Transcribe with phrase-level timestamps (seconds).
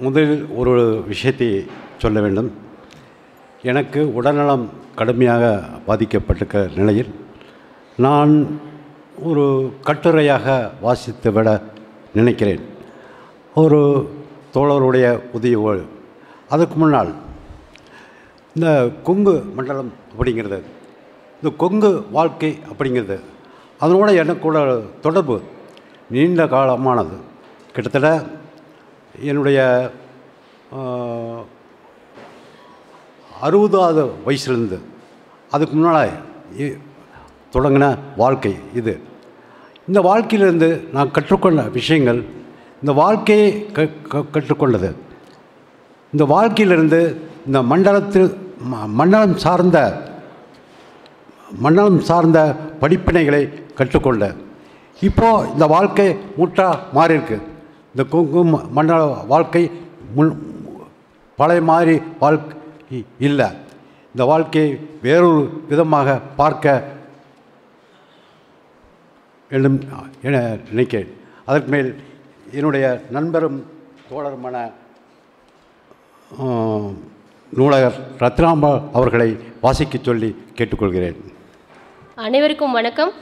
[0.00, 1.66] முதலில் ஒரு விஷயத்தை
[1.98, 2.50] சொல்ல வேண்டும்.
[3.62, 7.10] எனக்கு உடல்நலம் கடுமையாக பாதிக்கப்பட்டிருக்க நிலையில்
[7.96, 8.60] நான்
[9.22, 11.62] ஒரு கட்டுரையாக வாசித்து விட
[12.14, 12.64] நினைக்கிறேன்.
[13.54, 13.80] ஒரு
[14.54, 15.82] தோழருடைய உதவி
[16.48, 17.12] அதற்கு முன்னால்
[18.54, 20.58] இந்த கொங்கு மண்டலம் அப்படிங்கிறது
[21.42, 23.20] இந்த கொங்கு வாழ்க்கை அப்படிங்கிறது
[23.80, 25.42] அதனோட எனக்கு கூட தொடர்பு
[26.10, 27.16] நீண்ட காலமானது.
[27.72, 28.10] கிட்டத்தட்ட
[29.20, 29.90] என்னுடைய
[33.42, 34.78] அறுபதாவது வயசுலேருந்து
[35.50, 36.08] அதுக்கு முன்னால்
[36.58, 36.78] இ-
[37.52, 39.00] தொடங்கின வாழ்க்கை இது.
[39.86, 42.24] இந்த வாழ்க்கையிலேருந்து நான் கற்றுக்கொண்ட விஷயங்கள்
[42.74, 44.94] இந்த வாழ்க்கையை க கற்றுக்கொண்டது.
[46.12, 50.02] இந்த வாழ்க்கையிலிருந்து இந்த மண்டலத்தில் மண்டலம் சார்ந்த
[51.58, 54.36] மண்டலம் சார்ந்த படிப்பினைகளை கற்றுக்கொண்டேன்.
[55.00, 57.42] இப்போது இந்த வாழ்க்கை முற்றா மாறியிருக்கு.
[57.96, 58.40] இந்த கொங்கு
[58.76, 59.60] மண்டல வாழ்க்கை
[60.16, 60.32] முன்
[61.36, 63.46] பழைய மாதிரி வாழ்க்கை இல்லை.
[64.12, 64.72] இந்த வாழ்க்கையை
[65.04, 66.74] வேறொரு விதமாக பார்க்க
[69.50, 69.78] வேண்டும்
[70.28, 71.10] என நினைக்கிறேன்.
[71.48, 71.88] அதற்கு மேல்
[72.58, 72.84] என்னுடைய
[73.16, 73.58] நண்பரும்
[74.10, 74.56] தோழருமான
[77.60, 79.30] நூலகர் ரத்னாம்பா அவர்களை
[79.64, 81.18] வாசிக்கச் சொல்லி கேட்டுக்கொள்கிறேன்.
[82.28, 83.14] அனைவருக்கும் வணக்கம்.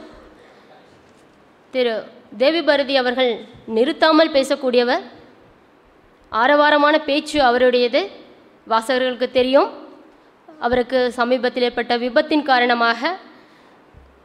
[1.71, 1.95] திரு
[2.41, 3.31] தேவி பாரதி அவர்கள்
[3.75, 5.03] நிறுத்தாமல் பேசக்கூடியவர்.
[6.31, 8.01] ஆரவாரமான பேச்சு அவருடையது.
[8.71, 9.69] வாசகர்களுக்கு தெரியும்.
[10.65, 13.11] அவருக்கு சமீபத்தில் ஏற்பட்ட விபத்தின் காரணமாக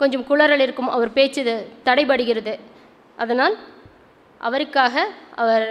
[0.00, 0.91] கொஞ்சம் குளறல் இருக்கும்.
[0.97, 1.42] அவர் பேச்சு
[1.84, 2.55] தடைபடுகிறது.
[3.16, 3.56] அதனால்
[4.41, 5.06] அவருக்காக
[5.42, 5.66] அவர்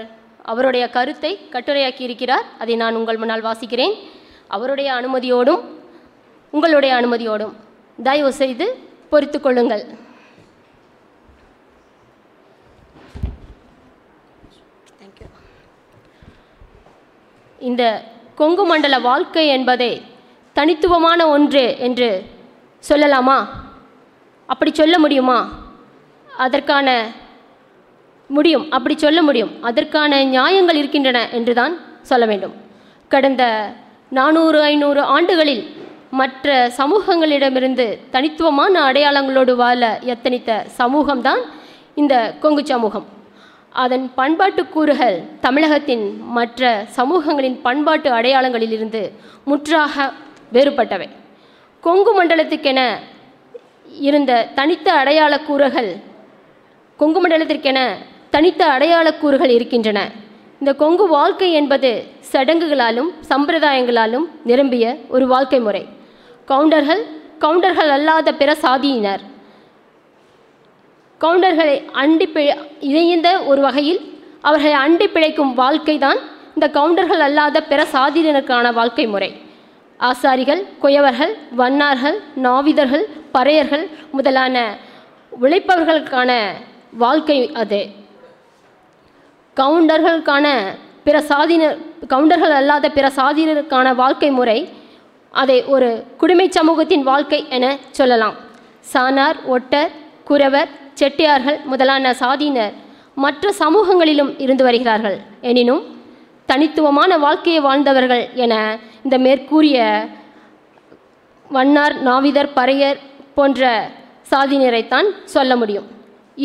[0.52, 2.45] அவருடைய கருத்தை கட்டுரையாக்கி இருக்கிறார்.
[2.60, 3.95] அதை நான் உங்கள் முன்னால் வாசிக்கிறேன்.
[4.48, 5.64] அவருடைய அனுமதியோடும்
[6.52, 7.56] உங்களுடைய அனுமதியோடும்
[8.04, 8.66] தயவு செய்து
[9.10, 9.84] பொறுத்து கொள்ளுங்கள்.
[17.60, 18.04] இந்த
[18.36, 20.02] கொங்கு மண்டல வாழ்க்கை என்பதை
[20.54, 22.23] தனித்துவமான ஒன்று என்று
[22.89, 23.48] சொல்லலாமா?
[24.45, 25.50] அப்படி சொல்ல முடியுமா?
[26.38, 27.08] அதற்கான
[28.28, 28.72] முடியும்.
[28.72, 29.64] அப்படி சொல்ல முடியும்.
[29.64, 32.54] அதற்கான நியாயங்கள் இருக்கின்றன என்று தான் சொல்ல வேண்டும்.
[33.08, 33.73] கடந்த
[34.10, 35.78] நானூறு ஐநூறு ஆண்டுகளில்
[36.12, 41.39] மற்ற சமூகங்களிடமிருந்து தனித்துவமான அடையாளங்களோடு வாழ எத்தனித்த சமூகம்தான்
[41.95, 43.06] இந்த கொங்கு சமூகம்.
[43.70, 49.12] அதன் பண்பாட்டு கூறுகள் தமிழகத்தின் மற்ற சமூகங்களின் பண்பாட்டு அடையாளங்களிலிருந்து
[49.46, 50.12] முற்றாக
[50.54, 51.10] வேறுபட்டவை.
[51.82, 52.94] கொங்கு மண்டலத்துக்கென
[54.00, 55.96] இருந்த தனித்த அடையாள கூறுகள்
[56.98, 57.92] கொங்கு மண்டலத்திற்கென
[58.30, 60.12] தனித்த அடையாளக் கூறுகள் இருக்கின்றன.
[60.60, 65.86] இந்த கொங்கு வாழ்க்கை என்பது சடங்குகளாலும் சம்பிரதாயங்களாலும் நிரம்பிய ஒரு வாழ்க்கை முறை.
[66.46, 67.06] கவுண்டர்கள்
[67.40, 69.20] கவுண்டர்கள் அல்லாத பிற சாதியினர்.
[71.22, 72.54] கவுண்டர்களை அண்டி பிழை
[72.90, 74.02] இணைந்த ஒரு வகையில்
[74.42, 76.20] அவர்களை அண்டி பிழைக்கும் வாழ்க்கை தான்
[76.54, 79.30] இந்த கவுண்டர்கள் அல்லாத பிற சாதியினருக்கான வாழ்க்கை முறை.
[80.00, 84.56] ஆசாரிகள் குயவர்கள் வண்ணார்கள் நாவிதர்கள் பறையர்கள் முதலான
[85.42, 86.32] உழைப்பவர்களுக்கான
[87.04, 87.82] வாழ்க்கை அது.
[89.58, 90.48] கவுண்டர்களுக்கான
[91.04, 91.78] பிற சாதியினர்
[92.14, 94.60] கவுண்டர்கள் அல்லாத பிற சாதியினருக்கான வாழ்க்கை முறை
[95.34, 98.38] அதை ஒரு குடிமை சமூகத்தின் வாழ்க்கை என சொல்லலாம்.
[98.94, 99.92] சானார் ஒட்டர்
[100.30, 102.76] குறவர் செட்டியார்கள் முதலான சாதியினர்
[103.23, 105.17] மற்ற சமூகங்களிலும் இருந்து வருகிறார்கள்.
[105.42, 105.83] எனினும்
[106.49, 108.54] தனித்துவமான வாழ்க்கையை வாழ்ந்தவர்கள் என
[109.04, 109.77] இந்த மேற்கூறிய
[111.55, 112.99] வண்ணார் நாவிதர் பறையர்
[113.38, 113.70] போன்ற
[114.32, 115.88] சாதியினரைத்தான் சொல்ல முடியும்.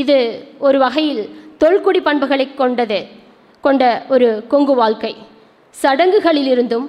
[0.03, 0.19] இது
[0.66, 1.25] ஒரு வகையில்
[1.62, 3.00] தொல்குடி பண்புகளை கொண்டது
[3.64, 3.82] கொண்ட
[4.14, 5.12] ஒரு கொங்கு வாழ்க்கை.
[5.82, 6.87] சடங்குகளிலிருந்தும்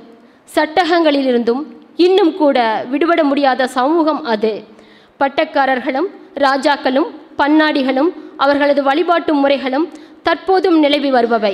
[0.55, 1.61] சட்டகங்களிலிருந்தும்
[2.07, 2.57] இன்னும் கூட
[2.91, 4.53] விடுபட முடியாத சமூகம் அது.
[5.19, 6.09] பட்டக்காரர்களும்
[6.45, 9.87] ராஜாக்களும் பன்னாடிகளும் அவர்களது வழிபாட்டு முறைகளும்
[10.25, 11.53] தற்போதும் நிலவி வருபவை.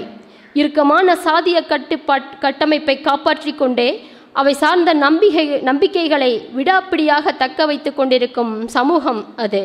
[0.53, 3.89] இறுக்கமான சாதிய கட்டுப்பாட் கட்டமைப்பை காப்பாற்றிக் கொண்டே
[4.33, 9.63] அவை சார்ந்த நம்பிக்கை நம்பிக்கைகளை விடாப்பிடியாக தக்க வைத்து கொண்டிருக்கும் சமூகம் அது.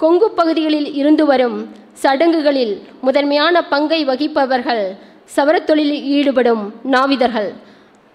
[0.00, 1.58] கொங்கு பகுதிகளில் இருந்து வரும்
[2.02, 4.84] சடங்குகளில் முதன்மையான பங்கை வகிப்பவர்கள்
[5.36, 6.62] சவரத்தொழிலில் ஈடுபடும்
[6.92, 7.50] நாவிதர்கள்.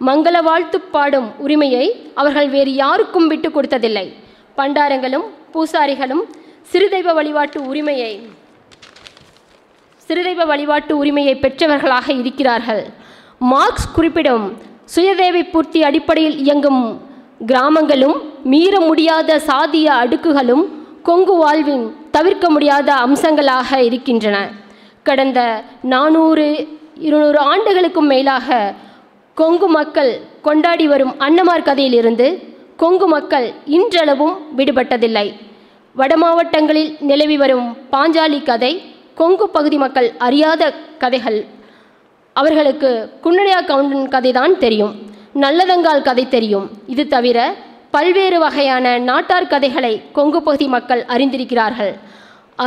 [0.02, 4.08] மங்கள வாழ்த்து பாடும் உரிமையை அவர்கள் வேறு யாருக்கும் விட்டு கொடுத்ததில்லை.
[4.58, 6.24] பண்டாரங்களும் பூசாரிகளும்
[6.72, 8.14] சிறுதெய்வ வழிபாட்டு உரிமையை
[10.08, 12.84] சிறுதெய்வ வழிபாட்டு உரிமையை பெற்றவர்களாக இருக்கிறார்கள்.
[13.52, 14.46] மார்க்ஸ் குறிப்பிடும்
[14.96, 16.82] சுயதேவை பூர்த்தி அடிப்படையில் இயங்கும்
[17.46, 20.64] கிராமங்களும் மீற முடியாத சாதிய அடுக்குகளும்
[21.04, 24.38] கொங்கு வாழ்வின் தவிர்க்க முடியாத அம்சங்களாக இருக்கின்றன.
[25.04, 25.40] கடந்த
[25.94, 26.68] நானூறு
[27.08, 28.74] இருநூறு ஆண்டுகளுக்கும் மேலாக
[29.34, 32.28] கொங்கு மக்கள் கொண்டாடி வரும் அன்னமார் கதையிலிருந்து
[32.78, 33.48] கொங்கு மக்கள்
[33.78, 35.28] இன்றளவும் விடுபட்டதில்லை.
[36.00, 38.72] வடமாவட்டங்களில் நிலவி வரும் பாஞ்சாலி கதை
[39.20, 40.64] கொங்கு பகுதி மக்கள் அறியாத
[41.04, 41.38] கதைகள்.
[42.36, 42.90] அவர்களுக்கு
[43.24, 44.94] குன்னடையா கவுண்டன் கதை தான் தெரியும்.
[45.44, 46.66] நல்லதங்கால் கதை தெரியும்.
[46.94, 47.38] இது தவிர
[47.96, 51.94] பல்வேறு வகையான நாட்டார் கதைகளை கொங்கு பகுதி மக்கள் அறிந்திருக்கிறார்கள்.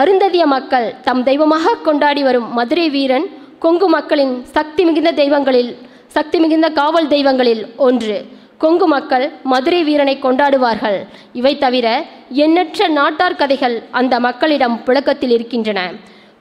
[0.01, 3.29] அருந்ததிய மக்கள் தம் தெய்வமாக கொண்டாடி வரும் மதுரை வீரன்
[3.67, 5.71] கொங்கு மக்களின் சக்தி மிகுந்த தெய்வங்களில்
[6.17, 8.19] சக்தி மிகுந்த காவல் தெய்வங்களில் ஒன்று.
[8.63, 10.99] கொங்கு மக்கள் மதுரை வீரனை கொண்டாடுவார்கள்.
[11.33, 12.05] இவை தவிர
[12.45, 15.81] எண்ணற்ற நாட்டார் கதைகள் அந்த மக்களிடம் புழக்கத்தில் இருக்கின்றன.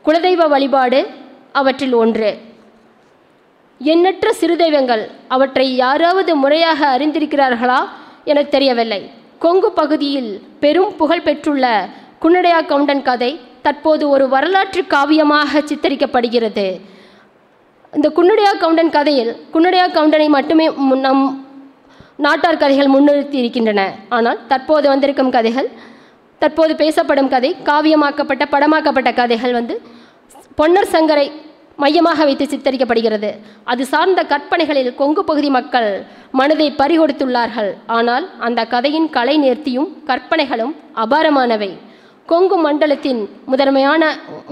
[0.06, 1.08] குலதெய்வ வழிபாடு
[1.52, 2.32] அவற்றில் ஒன்று.
[3.80, 7.80] எண்ணற்ற சிறு தெய்வங்கள் அவற்றை யாராவது முறையாக அறிந்திருக்கிறார்களா
[8.24, 9.02] என தெரியவில்லை.
[9.40, 11.66] கொங்கு பகுதியில் பெரும் புகழ் பெற்றுள்ள
[12.22, 16.68] குன்னடையா கவுண்டன் கதை தற்போது ஒரு வரலாற்று காவியமாக சித்தரிக்கப்படுகிறது.
[17.94, 20.68] இந்த குன்னடையா கவுண்டன் கதையில் குன்னடையா கவுண்டனை மட்டுமே
[21.06, 21.47] நம்
[22.26, 23.82] நாட்டார் கதைகள் முன்னிறுத்தி இருக்கின்றன
[24.18, 25.70] ஆனால் தற்போது வந்திருக்கும் கதைகள்
[26.42, 29.76] தற்போது பேசப்படும் கதை காவியமாக்கப்பட்ட படமாக்கப்பட்ட கதைகள் வந்து
[30.60, 31.28] பொன்னர் சங்கரை
[31.82, 33.30] மையமாக வைத்து சித்தரிக்கப்படுகிறது.
[33.72, 35.90] அது சார்ந்த கற்பனைகளில் கொங்கு பகுதி மக்கள்
[36.40, 37.72] மனதை பறிகொடுத்துள்ளார்கள்.
[37.98, 40.74] ஆனால் அந்த கதையின் கலை நேர்த்தியும் கற்பனைகளும்
[41.04, 41.72] அபாரமானவை.
[42.32, 43.22] கொங்கு மண்டலத்தின்
[43.52, 44.04] முதன்மையான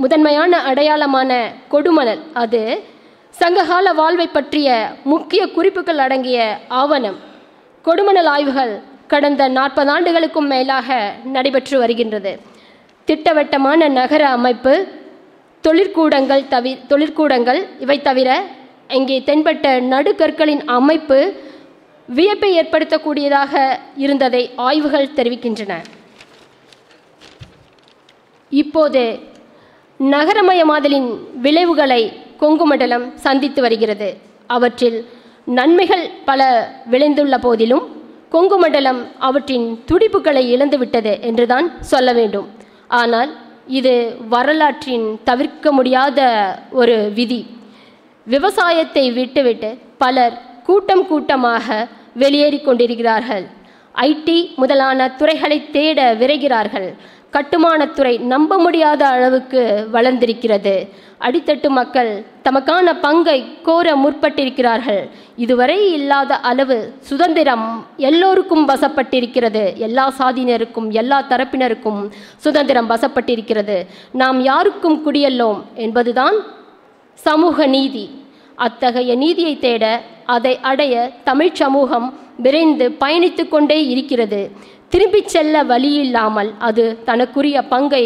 [0.03, 1.31] முதன்மையான அடையாளமான
[1.73, 2.62] கொடுமணல் அது
[3.35, 4.69] சங்ககால வாழ்வை பற்றிய
[5.13, 6.39] முக்கிய குறிப்புகள் அடங்கிய
[6.81, 7.17] ஆவணம்.
[7.86, 8.74] கொடுமணல் ஆய்வுகள்
[9.12, 10.88] கடந்த நாற்பது ஆண்டுகளுக்கும் மேலாக
[11.36, 12.32] நடைபெற்று வருகின்றது.
[13.08, 14.74] திட்டவட்டமான நகர அமைப்பு
[15.64, 18.30] தொழிற்கூடங்கள் தவி தொழிற்கூடங்கள் இவை தவிர
[18.98, 21.20] இங்கே தென்பட்ட நடுக்கற்களின் அமைப்பு
[22.18, 23.54] வியப்பை ஏற்படுத்தக்கூடியதாக
[24.06, 25.74] இருந்ததை ஆய்வுகள் தெரிவிக்கின்றன.
[28.62, 29.04] இப்போது
[30.00, 31.10] நகரமயமாதலின்
[31.46, 32.02] விளைவுகளை
[32.42, 34.10] கொங்கு மண்டலம் சந்தித்து வருகிறது.
[34.56, 34.98] அவற்றில்
[35.45, 36.42] நன்மைகள் பல
[36.92, 37.86] விளைந்துள்ள போதிலும்
[38.30, 42.47] கொங்கு மண்டலம் அவற்றின் துடிப்புகளை இழந்துவிட்டது என்றுதான் சொல்ல வேண்டும்.
[42.88, 43.31] ஆனால்
[43.68, 46.19] இது வரலாற்றின் தவிர்க்க முடியாத
[46.71, 47.42] ஒரு விதி.
[48.27, 53.45] விவசாயத்தை விட்டுவிட்டு பலர் கூட்டம் கூட்டமாக வெளியேறிக் கொண்டிருக்கிறார்கள்.
[53.95, 56.89] ஐடி முதலான துறைகளை தேட விரைகிறார்கள்.
[57.36, 60.90] கட்டுமானத்துறை நம்ப முடியாத அளவுக்கு வளர்ந்திருக்கிறது.
[61.20, 65.10] அடித்தட்டு மக்கள் தமக்கான பங்கை கோர முற்பட்டிருக்கிறார்கள்.
[65.36, 69.64] இதுவரை இல்லாத அளவு சுதந்திரம் எல்லோருக்கும் வசப்பட்டிருக்கிறது.
[69.76, 73.86] எல்லா சாதியினருக்கும் எல்லா தரப்பினருக்கும் சுதந்திரம் வசப்பட்டிருக்கிறது.
[74.12, 76.36] நாம் யாருக்கும் குடியல்லோம் என்பதுதான்
[77.14, 78.10] சமூக நீதி.
[78.56, 84.52] அத்தகைய நீதியை தேட அதை அடைய தமிழ்ச் சமூகம் விரைந்து பயணித்து கொண்டே இருக்கிறது.
[84.95, 88.03] திரும்பிச் செல்ல வழியில்லாமல் அது தனக்குரிய பங்கை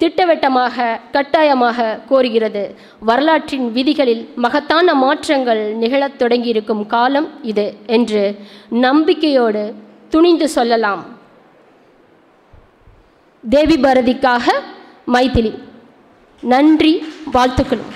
[0.00, 2.62] திட்டவட்டமாக கட்டாயமாக கோருகிறது.
[3.08, 7.66] வரலாற்றின் விதிகளில் மகத்தான மாற்றங்கள் நிகழத் தொடங்கியிருக்கும் காலம் இது
[7.96, 8.22] என்று
[8.86, 9.62] நம்பிக்கையோடு
[10.08, 11.04] துணிந்து சொல்லலாம்.
[13.44, 14.58] தேவி பாரதிக்காக
[15.14, 15.54] மைதிலி.
[16.42, 16.94] நன்றி
[17.32, 17.94] வாழ்த்துக்களும்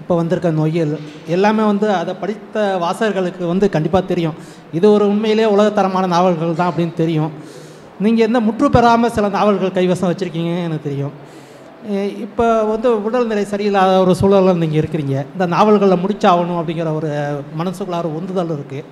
[0.00, 0.94] இப்போ வந்திருக்க நொய்யல்
[1.34, 4.36] எல்லாமே வந்து அதை படித்த வாசகர்களுக்கு வந்து கண்டிப்பாக தெரியும்.
[4.78, 7.32] இது ஒரு உண்மையிலே உலகத்தரமான நாவல்கள் தான் அப்படின்னு தெரியும்.
[8.04, 11.14] நீங்கள் எந்த முற்று பெறாமல் சில நாவல்கள் கைவசம் வச்சுருக்கீங்கன்னு எனக்கு தெரியும்.
[12.24, 15.14] இப்போ வந்து உடல்நிலை சரியில்லாத ஒரு சூழலில் நீங்கள் இருக்கிறீங்க.
[15.34, 17.10] இந்த நாவல்களில் முடிச்சாகணும் அப்படிங்கிற ஒரு
[17.60, 18.84] மனசுக்குள்ளார உந்துதல் இருக்குது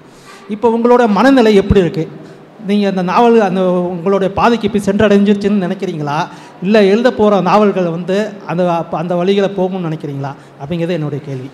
[0.55, 2.27] இப்போ உங்களோட மனநிலை எப்படி இருக்குது
[2.69, 3.63] நீங்கள் அந்த நாவல் அந்த
[3.93, 6.17] உங்களுடைய பாதைக்கு போய் சென்றடைஞ்சிருச்சுன்னு நினைக்கிறீங்களா?
[6.65, 8.17] இல்லை எழுத போகிற நாவல்கள் வந்து
[8.51, 8.63] அந்த
[9.03, 10.33] அந்த வழிகளை போகும்னு நினைக்கிறீங்களா?
[10.61, 11.51] அப்படிங்கிறது என்னுடைய கேள்வி.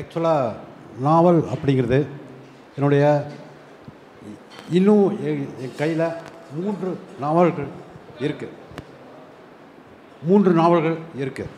[0.00, 0.54] ஆக்சுவலாக
[1.08, 1.98] நாவல் அப்படிங்கிறது
[2.76, 3.04] என்னுடைய
[4.78, 6.06] இன்னும் என் என் கையில்
[6.56, 6.90] மூன்று
[7.24, 7.68] நாவல்கள்
[8.24, 8.56] இருக்குது
[10.28, 11.54] மூன்று நாவல்கள் இருக்குது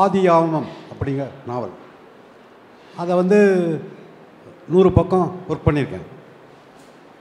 [0.00, 1.74] ஆதியாமம் அப்படிங்கிற நாவல்.
[3.02, 3.38] அதை வந்து
[4.70, 6.06] நூறு பக்கம் ஒர்க் பண்ணியிருக்கேன்.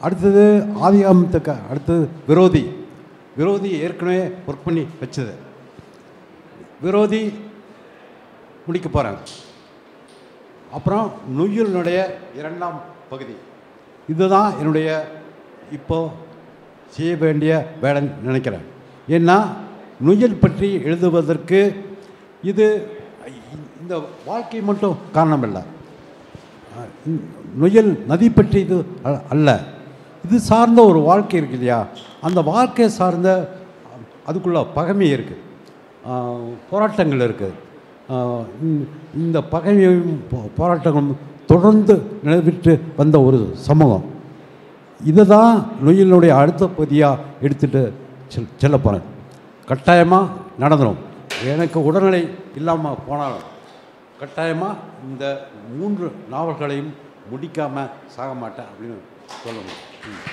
[0.06, 0.44] அடுத்தது
[0.86, 2.64] ஆதிகாமத்துக்கு அடுத்தது விரோதி.
[3.38, 5.34] விரோதி ஏற்கனவே ஒர்க் பண்ணி வச்சது.
[6.82, 7.22] விரோதி
[8.66, 9.20] முடிக்க போகிறேன்
[10.78, 12.00] அப்புறம் நொய்யலினுடைய
[12.40, 12.78] இரண்டாம்
[13.10, 13.36] பகுதி.
[14.10, 14.90] இதுதான் என்னுடைய
[15.72, 16.12] இப்போது
[16.96, 18.66] செய்ய வேண்டிய வேலைன்னு நினைக்கிறேன்.
[19.16, 19.38] ஏன்னா
[20.02, 21.60] நுயல் பற்றி எழுதுவதற்கு
[22.52, 22.66] இது
[23.82, 25.62] இந்த வாழ்க்கை மட்டும் காரணம் இல்லை
[27.60, 29.50] நொயல் நதி பற்றி இது அ- அல்ல.
[30.26, 31.80] இது சார்ந்த ஒரு வாழ்க்கை இருக்கு இல்லையா?
[32.22, 33.30] அந்த வாழ்க்கையை சார்ந்த
[34.28, 35.46] அதுக்குள்ள பகைமை இருக்குது
[36.70, 37.56] போராட்டங்கள் இருக்குது
[39.16, 41.94] இந்த பகைமையும் போ- போராட்டங்களும் தொடர்ந்து
[42.26, 44.06] நிலவிட்டு வந்த ஒரு சமூகம்.
[45.02, 45.54] இதை தான்
[45.86, 47.82] நொய்யலினுடைய அடுத்த பகுதியாக எடுத்துகிட்டு
[48.28, 49.08] செல் செல்ல போகிறேன்
[49.68, 50.28] கட்டாயமாக
[50.60, 51.00] நடந்துடும்
[51.46, 52.22] எனக்கு உடல்நிலை
[52.56, 53.46] இல்லாமல் போனாலும்.
[54.20, 55.26] கட்டாயமாக இந்த
[55.72, 56.92] மூன்று நாவல்களையும்
[57.32, 58.98] முடிக்காமல் சாக மாட்டேன் அப்படின்னு
[59.38, 60.24] சொல்லணும் ம்.